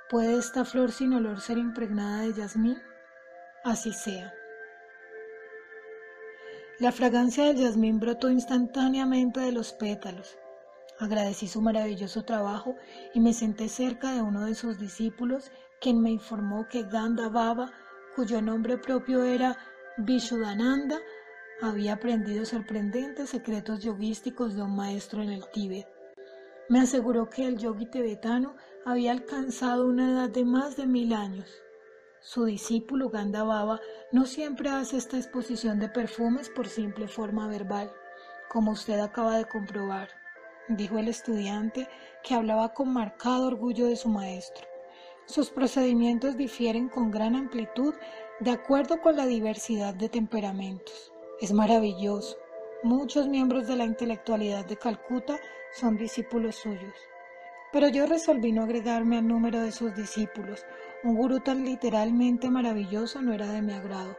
¿Puede 0.09 0.37
esta 0.37 0.63
flor 0.63 0.93
sin 0.93 1.11
olor 1.11 1.41
ser 1.41 1.57
impregnada 1.57 2.21
de 2.21 2.33
jazmín? 2.33 2.77
Así 3.65 3.91
sea. 3.91 4.33
La 6.79 6.91
fragancia 6.91 7.45
del 7.45 7.57
jazmín 7.57 7.99
brotó 7.99 8.29
instantáneamente 8.29 9.39
de 9.39 9.51
los 9.51 9.73
pétalos. 9.73 10.37
Agradecí 10.99 11.47
su 11.47 11.61
maravilloso 11.61 12.23
trabajo 12.23 12.75
y 13.13 13.19
me 13.19 13.33
senté 13.33 13.67
cerca 13.67 14.11
de 14.11 14.21
uno 14.21 14.45
de 14.45 14.55
sus 14.55 14.77
discípulos, 14.77 15.51
quien 15.81 16.01
me 16.01 16.11
informó 16.11 16.67
que 16.67 16.83
Ganda 16.83 17.29
Baba 17.29 17.71
cuyo 18.17 18.41
nombre 18.41 18.79
propio 18.79 19.23
era 19.23 19.55
Vishuddhananda, 19.97 20.97
había 21.61 21.93
aprendido 21.93 22.45
sorprendentes 22.45 23.29
secretos 23.29 23.83
yoguísticos 23.83 24.55
de 24.55 24.63
un 24.63 24.75
maestro 24.75 25.21
en 25.21 25.29
el 25.29 25.43
Tíbet. 25.51 25.87
Me 26.67 26.79
aseguró 26.79 27.29
que 27.29 27.45
el 27.45 27.59
yogi 27.59 27.85
tibetano 27.85 28.55
había 28.85 29.11
alcanzado 29.11 29.85
una 29.85 30.09
edad 30.09 30.29
de 30.31 30.45
más 30.45 30.75
de 30.77 30.87
mil 30.87 31.13
años. 31.13 31.47
Su 32.19 32.45
discípulo 32.45 33.09
Ganda 33.09 33.43
Baba 33.43 33.79
no 34.11 34.25
siempre 34.25 34.69
hace 34.69 34.97
esta 34.97 35.17
exposición 35.17 35.79
de 35.79 35.87
perfumes 35.87 36.49
por 36.49 36.67
simple 36.67 37.07
forma 37.07 37.47
verbal, 37.47 37.91
como 38.49 38.71
usted 38.71 38.99
acaba 38.99 39.37
de 39.37 39.45
comprobar, 39.45 40.09
dijo 40.67 40.97
el 40.97 41.07
estudiante 41.07 41.87
que 42.23 42.33
hablaba 42.33 42.73
con 42.73 42.91
marcado 42.91 43.47
orgullo 43.47 43.85
de 43.85 43.95
su 43.95 44.09
maestro. 44.09 44.67
Sus 45.25 45.49
procedimientos 45.49 46.37
difieren 46.37 46.89
con 46.89 47.11
gran 47.11 47.35
amplitud 47.35 47.93
de 48.39 48.51
acuerdo 48.51 49.01
con 49.01 49.15
la 49.15 49.25
diversidad 49.25 49.93
de 49.93 50.09
temperamentos. 50.09 51.11
Es 51.41 51.53
maravilloso. 51.53 52.37
Muchos 52.83 53.27
miembros 53.27 53.67
de 53.67 53.75
la 53.75 53.83
intelectualidad 53.83 54.65
de 54.65 54.77
Calcuta 54.77 55.37
son 55.73 55.97
discípulos 55.97 56.55
suyos. 56.55 56.95
Pero 57.73 57.89
yo 57.89 58.05
resolví 58.05 58.51
no 58.51 58.63
agregarme 58.63 59.17
al 59.17 59.27
número 59.27 59.61
de 59.61 59.71
sus 59.71 59.93
discípulos. 59.95 60.65
Un 61.03 61.15
gurú 61.15 61.39
tan 61.39 61.63
literalmente 61.63 62.49
maravilloso 62.49 63.21
no 63.21 63.33
era 63.33 63.47
de 63.47 63.61
mi 63.61 63.73
agrado. 63.73 64.15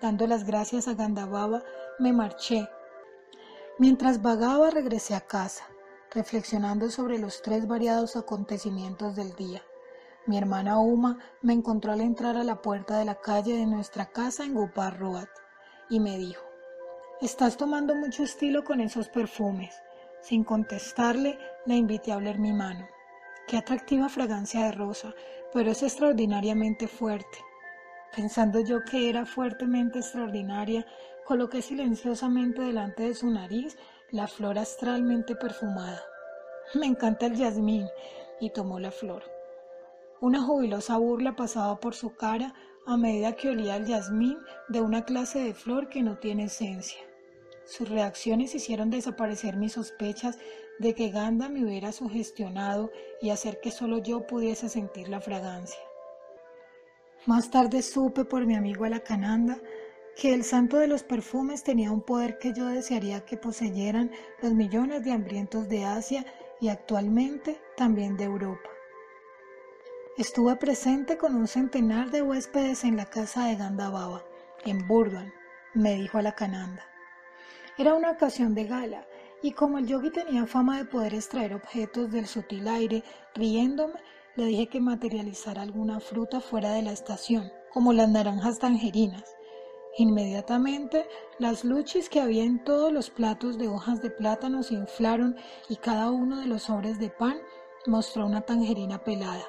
Dando 0.00 0.26
las 0.26 0.44
gracias 0.44 0.88
a 0.88 0.94
Gandababa, 0.94 1.62
me 1.98 2.12
marché. 2.12 2.68
Mientras 3.78 4.20
vagaba 4.20 4.70
regresé 4.70 5.14
a 5.14 5.20
casa, 5.20 5.64
reflexionando 6.10 6.90
sobre 6.90 7.18
los 7.18 7.42
tres 7.42 7.68
variados 7.68 8.16
acontecimientos 8.16 9.14
del 9.14 9.34
día. 9.36 9.62
Mi 10.26 10.36
hermana 10.36 10.80
Uma 10.80 11.18
me 11.40 11.52
encontró 11.52 11.92
al 11.92 12.00
entrar 12.00 12.36
a 12.36 12.44
la 12.44 12.60
puerta 12.62 12.98
de 12.98 13.04
la 13.04 13.14
calle 13.14 13.56
de 13.56 13.66
nuestra 13.66 14.06
casa 14.06 14.44
en 14.44 14.54
Road 14.54 15.28
y 15.88 16.00
me 16.00 16.18
dijo, 16.18 16.44
Estás 17.20 17.56
tomando 17.56 17.94
mucho 17.94 18.24
estilo 18.24 18.64
con 18.64 18.80
esos 18.80 19.08
perfumes. 19.08 19.74
Sin 20.20 20.44
contestarle, 20.44 21.38
la 21.64 21.74
invité 21.74 22.12
a 22.12 22.16
oler 22.16 22.38
mi 22.38 22.52
mano. 22.52 22.86
Qué 23.48 23.56
atractiva 23.56 24.08
fragancia 24.08 24.64
de 24.64 24.72
rosa, 24.72 25.14
pero 25.52 25.70
es 25.70 25.82
extraordinariamente 25.82 26.88
fuerte. 26.88 27.38
Pensando 28.14 28.60
yo 28.60 28.84
que 28.84 29.08
era 29.08 29.26
fuertemente 29.26 29.98
extraordinaria, 29.98 30.86
coloqué 31.24 31.62
silenciosamente 31.62 32.62
delante 32.62 33.04
de 33.04 33.14
su 33.14 33.30
nariz 33.30 33.76
la 34.10 34.26
flor 34.26 34.58
astralmente 34.58 35.36
perfumada. 35.36 36.02
Me 36.74 36.86
encanta 36.86 37.26
el 37.26 37.36
jazmín 37.36 37.86
y 38.40 38.50
tomó 38.50 38.78
la 38.78 38.90
flor. 38.90 39.22
Una 40.20 40.42
jubilosa 40.42 40.96
burla 40.96 41.36
pasaba 41.36 41.78
por 41.80 41.94
su 41.94 42.14
cara 42.16 42.54
a 42.86 42.96
medida 42.96 43.36
que 43.36 43.50
olía 43.50 43.76
el 43.76 43.86
jazmín 43.86 44.38
de 44.68 44.80
una 44.80 45.04
clase 45.04 45.38
de 45.40 45.54
flor 45.54 45.88
que 45.88 46.02
no 46.02 46.18
tiene 46.18 46.44
esencia. 46.44 46.98
Sus 47.66 47.88
reacciones 47.88 48.54
hicieron 48.54 48.88
desaparecer 48.88 49.56
mis 49.56 49.74
sospechas 49.74 50.38
de 50.78 50.94
que 50.94 51.10
Ganda 51.10 51.48
me 51.48 51.64
hubiera 51.64 51.92
sugestionado 51.92 52.90
y 53.20 53.30
hacer 53.30 53.60
que 53.60 53.70
solo 53.70 53.98
yo 53.98 54.26
pudiese 54.26 54.68
sentir 54.68 55.08
la 55.08 55.20
fragancia. 55.20 55.80
Más 57.26 57.50
tarde 57.50 57.82
supe 57.82 58.24
por 58.24 58.46
mi 58.46 58.54
amigo 58.54 58.84
Alacananda 58.84 59.58
que 60.16 60.34
el 60.34 60.44
santo 60.44 60.78
de 60.78 60.88
los 60.88 61.02
perfumes 61.02 61.62
tenía 61.62 61.92
un 61.92 62.00
poder 62.00 62.38
que 62.38 62.52
yo 62.52 62.66
desearía 62.66 63.24
que 63.24 63.36
poseyeran 63.36 64.10
los 64.42 64.52
millones 64.52 65.04
de 65.04 65.12
hambrientos 65.12 65.68
de 65.68 65.84
Asia 65.84 66.24
y 66.60 66.68
actualmente 66.68 67.60
también 67.76 68.16
de 68.16 68.24
Europa. 68.24 68.68
Estuve 70.16 70.56
presente 70.56 71.16
con 71.16 71.36
un 71.36 71.46
centenar 71.46 72.10
de 72.10 72.22
huéspedes 72.22 72.82
en 72.82 72.96
la 72.96 73.06
casa 73.06 73.46
de 73.46 73.54
Gandababa, 73.54 74.24
en 74.64 74.88
Burban, 74.88 75.32
me 75.74 75.94
dijo 75.94 76.18
a 76.18 76.22
la 76.22 76.34
cananda. 76.34 76.84
Era 77.78 77.94
una 77.94 78.10
ocasión 78.10 78.56
de 78.56 78.64
gala, 78.64 79.06
y 79.42 79.52
como 79.52 79.78
el 79.78 79.86
yogi 79.86 80.10
tenía 80.10 80.46
fama 80.46 80.78
de 80.78 80.84
poder 80.84 81.14
extraer 81.14 81.54
objetos 81.54 82.10
del 82.10 82.26
sutil 82.26 82.66
aire, 82.68 83.04
riéndome, 83.34 84.00
le 84.36 84.46
dije 84.46 84.68
que 84.68 84.80
materializara 84.80 85.62
alguna 85.62 86.00
fruta 86.00 86.40
fuera 86.40 86.72
de 86.72 86.82
la 86.82 86.92
estación, 86.92 87.50
como 87.72 87.92
las 87.92 88.08
naranjas 88.08 88.58
tangerinas. 88.58 89.34
Inmediatamente 89.96 91.06
las 91.38 91.64
luchis 91.64 92.08
que 92.08 92.20
había 92.20 92.44
en 92.44 92.62
todos 92.62 92.92
los 92.92 93.10
platos 93.10 93.58
de 93.58 93.68
hojas 93.68 94.00
de 94.00 94.10
plátano 94.10 94.62
se 94.62 94.74
inflaron 94.74 95.36
y 95.68 95.76
cada 95.76 96.10
uno 96.10 96.40
de 96.40 96.46
los 96.46 96.64
sobres 96.64 96.98
de 97.00 97.10
pan 97.10 97.38
mostró 97.86 98.26
una 98.26 98.42
tangerina 98.42 99.02
pelada. 99.02 99.44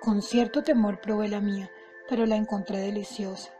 Con 0.00 0.22
cierto 0.22 0.62
temor 0.62 1.00
probé 1.02 1.28
la 1.28 1.40
mía, 1.40 1.70
pero 2.08 2.24
la 2.24 2.36
encontré 2.36 2.78
deliciosa. 2.78 3.52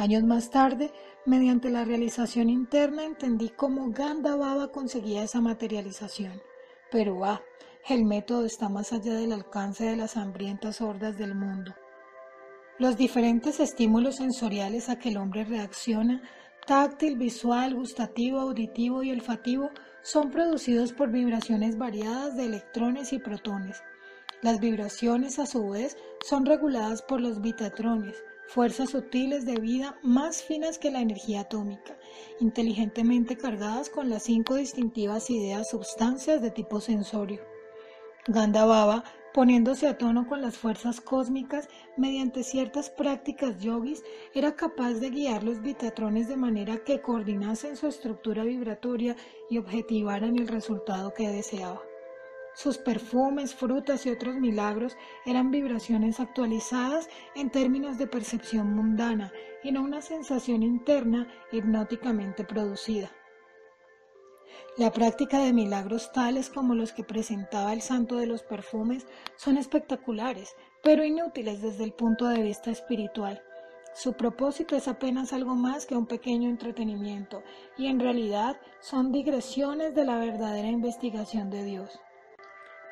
Años 0.00 0.22
más 0.22 0.48
tarde, 0.48 0.94
mediante 1.26 1.68
la 1.68 1.84
realización 1.84 2.48
interna, 2.48 3.04
entendí 3.04 3.50
cómo 3.50 3.90
Ganda 3.90 4.34
Baba 4.34 4.72
conseguía 4.72 5.22
esa 5.22 5.42
materialización. 5.42 6.40
Pero 6.90 7.22
ah, 7.26 7.42
el 7.86 8.06
método 8.06 8.46
está 8.46 8.70
más 8.70 8.94
allá 8.94 9.12
del 9.12 9.32
alcance 9.32 9.84
de 9.84 9.96
las 9.96 10.16
hambrientas 10.16 10.80
hordas 10.80 11.18
del 11.18 11.34
mundo. 11.34 11.74
Los 12.78 12.96
diferentes 12.96 13.60
estímulos 13.60 14.16
sensoriales 14.16 14.88
a 14.88 14.98
que 14.98 15.10
el 15.10 15.18
hombre 15.18 15.44
reacciona, 15.44 16.22
táctil, 16.66 17.18
visual, 17.18 17.74
gustativo, 17.74 18.40
auditivo 18.40 19.02
y 19.02 19.12
olfativo, 19.12 19.68
son 20.00 20.30
producidos 20.30 20.94
por 20.94 21.10
vibraciones 21.10 21.76
variadas 21.76 22.38
de 22.38 22.46
electrones 22.46 23.12
y 23.12 23.18
protones. 23.18 23.82
Las 24.40 24.60
vibraciones, 24.60 25.38
a 25.38 25.44
su 25.44 25.68
vez, 25.68 25.98
son 26.26 26.46
reguladas 26.46 27.02
por 27.02 27.20
los 27.20 27.42
bitatrones, 27.42 28.24
fuerzas 28.50 28.90
sutiles 28.90 29.46
de 29.46 29.60
vida 29.60 29.96
más 30.02 30.42
finas 30.42 30.76
que 30.76 30.90
la 30.90 31.00
energía 31.00 31.42
atómica, 31.42 31.96
inteligentemente 32.40 33.36
cargadas 33.36 33.88
con 33.88 34.10
las 34.10 34.24
cinco 34.24 34.56
distintivas 34.56 35.30
ideas 35.30 35.70
substancias 35.70 36.42
de 36.42 36.50
tipo 36.50 36.80
sensorio. 36.80 37.40
Gandha 38.26 39.04
poniéndose 39.32 39.86
a 39.86 39.96
tono 39.96 40.26
con 40.26 40.42
las 40.42 40.58
fuerzas 40.58 41.00
cósmicas 41.00 41.68
mediante 41.96 42.42
ciertas 42.42 42.90
prácticas 42.90 43.60
yogis, 43.60 44.02
era 44.34 44.56
capaz 44.56 44.94
de 44.94 45.10
guiar 45.10 45.44
los 45.44 45.62
bitatrones 45.62 46.28
de 46.28 46.36
manera 46.36 46.78
que 46.78 47.00
coordinasen 47.00 47.76
su 47.76 47.86
estructura 47.86 48.42
vibratoria 48.42 49.14
y 49.48 49.58
objetivaran 49.58 50.36
el 50.36 50.48
resultado 50.48 51.14
que 51.14 51.28
deseaba. 51.28 51.89
Sus 52.54 52.78
perfumes, 52.78 53.54
frutas 53.54 54.04
y 54.06 54.10
otros 54.10 54.34
milagros 54.34 54.96
eran 55.24 55.50
vibraciones 55.50 56.20
actualizadas 56.20 57.08
en 57.34 57.50
términos 57.50 57.96
de 57.96 58.06
percepción 58.06 58.74
mundana 58.74 59.32
y 59.62 59.72
no 59.72 59.82
una 59.82 60.02
sensación 60.02 60.62
interna 60.62 61.28
hipnóticamente 61.52 62.44
producida. 62.44 63.10
La 64.76 64.90
práctica 64.90 65.38
de 65.38 65.52
milagros 65.52 66.12
tales 66.12 66.48
como 66.48 66.74
los 66.74 66.92
que 66.92 67.04
presentaba 67.04 67.72
el 67.72 67.82
santo 67.82 68.16
de 68.16 68.26
los 68.26 68.42
perfumes 68.42 69.06
son 69.36 69.56
espectaculares, 69.56 70.54
pero 70.82 71.04
inútiles 71.04 71.62
desde 71.62 71.84
el 71.84 71.92
punto 71.92 72.26
de 72.26 72.42
vista 72.42 72.70
espiritual. 72.70 73.42
Su 73.94 74.14
propósito 74.14 74.76
es 74.76 74.88
apenas 74.88 75.32
algo 75.32 75.54
más 75.54 75.86
que 75.86 75.96
un 75.96 76.06
pequeño 76.06 76.48
entretenimiento 76.48 77.42
y 77.76 77.88
en 77.88 78.00
realidad 78.00 78.60
son 78.80 79.12
digresiones 79.12 79.94
de 79.94 80.04
la 80.04 80.16
verdadera 80.16 80.68
investigación 80.68 81.50
de 81.50 81.64
Dios. 81.64 82.00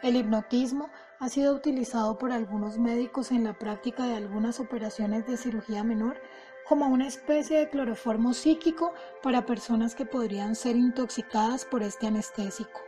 El 0.00 0.14
hipnotismo 0.14 0.90
ha 1.18 1.28
sido 1.28 1.54
utilizado 1.54 2.18
por 2.18 2.30
algunos 2.30 2.78
médicos 2.78 3.32
en 3.32 3.42
la 3.42 3.58
práctica 3.58 4.04
de 4.04 4.14
algunas 4.14 4.60
operaciones 4.60 5.26
de 5.26 5.36
cirugía 5.36 5.82
menor 5.82 6.20
como 6.68 6.86
una 6.86 7.08
especie 7.08 7.58
de 7.58 7.68
cloroformo 7.68 8.32
psíquico 8.32 8.92
para 9.24 9.44
personas 9.44 9.96
que 9.96 10.06
podrían 10.06 10.54
ser 10.54 10.76
intoxicadas 10.76 11.64
por 11.64 11.82
este 11.82 12.06
anestésico. 12.06 12.80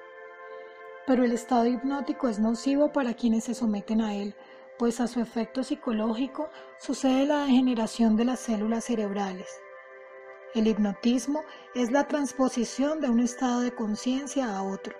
Pero 1.04 1.24
el 1.24 1.32
estado 1.32 1.66
hipnótico 1.66 2.28
es 2.28 2.38
nocivo 2.38 2.92
para 2.92 3.14
quienes 3.14 3.44
se 3.44 3.54
someten 3.54 4.02
a 4.02 4.14
él, 4.14 4.36
pues 4.78 5.00
a 5.00 5.08
su 5.08 5.20
efecto 5.20 5.64
psicológico 5.64 6.48
sucede 6.78 7.26
la 7.26 7.40
degeneración 7.40 8.16
de 8.16 8.26
las 8.26 8.38
células 8.38 8.84
cerebrales. 8.84 9.48
El 10.54 10.68
hipnotismo 10.68 11.42
es 11.74 11.90
la 11.90 12.06
transposición 12.06 13.00
de 13.00 13.10
un 13.10 13.18
estado 13.18 13.62
de 13.62 13.74
conciencia 13.74 14.56
a 14.56 14.62
otro. 14.62 14.94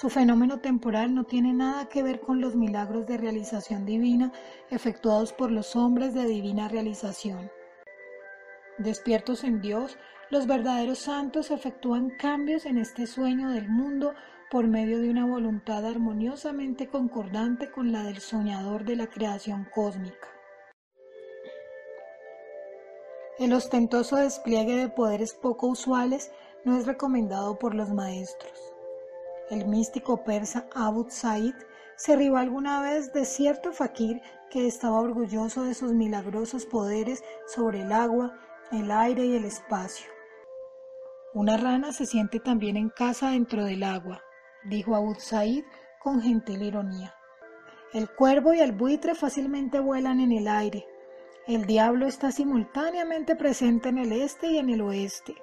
Su 0.00 0.08
fenómeno 0.08 0.60
temporal 0.60 1.14
no 1.14 1.24
tiene 1.24 1.52
nada 1.52 1.90
que 1.90 2.02
ver 2.02 2.20
con 2.20 2.40
los 2.40 2.56
milagros 2.56 3.06
de 3.06 3.18
realización 3.18 3.84
divina 3.84 4.32
efectuados 4.70 5.34
por 5.34 5.50
los 5.50 5.76
hombres 5.76 6.14
de 6.14 6.24
divina 6.24 6.68
realización. 6.68 7.50
Despiertos 8.78 9.44
en 9.44 9.60
Dios, 9.60 9.98
los 10.30 10.46
verdaderos 10.46 11.00
santos 11.00 11.50
efectúan 11.50 12.08
cambios 12.18 12.64
en 12.64 12.78
este 12.78 13.06
sueño 13.06 13.50
del 13.50 13.68
mundo 13.68 14.14
por 14.50 14.66
medio 14.66 15.00
de 15.00 15.10
una 15.10 15.26
voluntad 15.26 15.84
armoniosamente 15.84 16.88
concordante 16.88 17.70
con 17.70 17.92
la 17.92 18.02
del 18.02 18.20
soñador 18.20 18.86
de 18.86 18.96
la 18.96 19.06
creación 19.06 19.68
cósmica. 19.74 20.28
El 23.38 23.52
ostentoso 23.52 24.16
despliegue 24.16 24.76
de 24.76 24.88
poderes 24.88 25.34
poco 25.34 25.66
usuales 25.66 26.32
no 26.64 26.78
es 26.78 26.86
recomendado 26.86 27.58
por 27.58 27.74
los 27.74 27.90
maestros. 27.90 28.79
El 29.50 29.66
místico 29.66 30.22
persa 30.22 30.68
Abu 30.76 31.06
Said 31.10 31.54
se 31.96 32.14
ribó 32.14 32.36
alguna 32.36 32.80
vez 32.82 33.12
de 33.12 33.24
cierto 33.24 33.72
fakir 33.72 34.22
que 34.48 34.68
estaba 34.68 35.00
orgulloso 35.00 35.64
de 35.64 35.74
sus 35.74 35.92
milagrosos 35.92 36.66
poderes 36.66 37.24
sobre 37.48 37.82
el 37.82 37.90
agua, 37.90 38.38
el 38.70 38.92
aire 38.92 39.26
y 39.26 39.34
el 39.34 39.44
espacio. 39.44 40.06
Una 41.34 41.56
rana 41.56 41.92
se 41.92 42.06
siente 42.06 42.38
también 42.38 42.76
en 42.76 42.90
casa 42.90 43.30
dentro 43.30 43.64
del 43.64 43.82
agua, 43.82 44.22
dijo 44.64 44.94
Abu 44.94 45.16
Said 45.18 45.64
con 46.00 46.22
gentil 46.22 46.62
ironía. 46.62 47.12
El 47.92 48.08
cuervo 48.08 48.54
y 48.54 48.60
el 48.60 48.70
buitre 48.70 49.16
fácilmente 49.16 49.80
vuelan 49.80 50.20
en 50.20 50.30
el 50.30 50.46
aire. 50.46 50.86
El 51.48 51.66
diablo 51.66 52.06
está 52.06 52.30
simultáneamente 52.30 53.34
presente 53.34 53.88
en 53.88 53.98
el 53.98 54.12
este 54.12 54.46
y 54.46 54.58
en 54.58 54.70
el 54.70 54.80
oeste. 54.80 55.34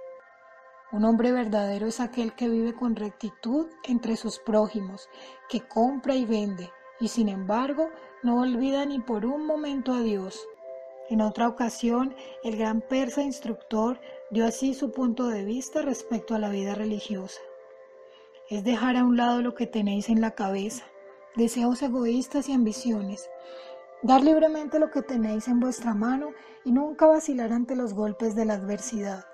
Un 0.89 1.04
hombre 1.04 1.34
verdadero 1.34 1.88
es 1.88 2.00
aquel 2.00 2.34
que 2.34 2.47
vive 2.47 2.73
con 2.73 2.95
rectitud 2.95 3.67
entre 3.84 4.15
sus 4.15 4.39
prójimos, 4.39 5.10
que 5.50 5.67
compra 5.67 6.15
y 6.15 6.26
vende, 6.26 6.69
y 7.02 7.10
sin 7.10 7.28
embargo 7.28 7.89
no 8.23 8.39
olvida 8.39 8.86
ni 8.86 9.00
por 9.00 9.26
un 9.26 9.45
momento 9.45 9.91
a 9.91 10.00
Dios. 10.00 10.47
En 11.10 11.19
otra 11.19 11.50
ocasión, 11.50 12.15
el 12.41 12.56
gran 12.56 12.80
persa 12.80 13.21
instructor 13.21 14.00
dio 14.32 14.45
así 14.45 14.73
su 14.73 14.91
punto 14.91 15.28
de 15.28 15.43
vista 15.43 15.82
respecto 15.82 16.36
a 16.36 16.39
la 16.39 16.50
vida 16.50 16.73
religiosa. 16.73 17.41
Es 18.50 18.63
dejar 18.63 18.95
a 18.95 19.04
un 19.04 19.17
lado 19.17 19.41
lo 19.41 19.56
que 19.56 19.67
tenéis 19.67 20.08
en 20.08 20.21
la 20.21 20.32
cabeza, 20.32 20.86
deseos 21.36 21.82
egoístas 21.82 22.47
y 22.47 22.54
ambiciones, 22.54 23.30
dar 24.04 24.23
libremente 24.23 24.80
lo 24.80 24.89
que 24.89 25.02
tenéis 25.02 25.50
en 25.50 25.60
vuestra 25.60 25.93
mano 25.93 26.30
y 26.63 26.71
nunca 26.71 27.08
vacilar 27.08 27.52
ante 27.52 27.76
los 27.76 27.93
golpes 27.93 28.36
de 28.36 28.45
la 28.45 28.54
adversidad. 28.54 29.26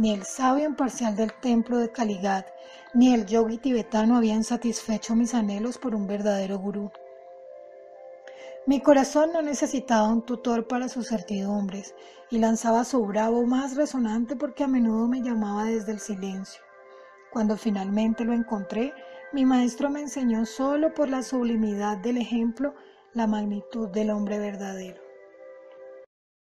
Ni 0.00 0.14
el 0.14 0.24
sabio 0.24 0.64
imparcial 0.64 1.14
del 1.14 1.30
templo 1.42 1.76
de 1.76 1.92
Kaligat, 1.92 2.46
ni 2.94 3.12
el 3.12 3.26
yogi 3.26 3.58
tibetano 3.58 4.16
habían 4.16 4.44
satisfecho 4.44 5.14
mis 5.14 5.34
anhelos 5.34 5.76
por 5.76 5.94
un 5.94 6.06
verdadero 6.06 6.58
gurú. 6.58 6.90
Mi 8.64 8.80
corazón 8.80 9.30
no 9.34 9.42
necesitaba 9.42 10.08
un 10.08 10.22
tutor 10.22 10.66
para 10.66 10.88
sus 10.88 11.08
certidumbres 11.08 11.94
y 12.30 12.38
lanzaba 12.38 12.84
su 12.84 13.04
bravo 13.04 13.44
más 13.44 13.76
resonante 13.76 14.36
porque 14.36 14.64
a 14.64 14.68
menudo 14.68 15.06
me 15.06 15.20
llamaba 15.20 15.64
desde 15.64 15.92
el 15.92 16.00
silencio. 16.00 16.62
Cuando 17.30 17.58
finalmente 17.58 18.24
lo 18.24 18.32
encontré, 18.32 18.94
mi 19.34 19.44
maestro 19.44 19.90
me 19.90 20.00
enseñó 20.00 20.46
solo 20.46 20.94
por 20.94 21.10
la 21.10 21.22
sublimidad 21.22 21.98
del 21.98 22.16
ejemplo 22.16 22.74
la 23.12 23.26
magnitud 23.26 23.90
del 23.90 24.08
hombre 24.08 24.38
verdadero. 24.38 25.09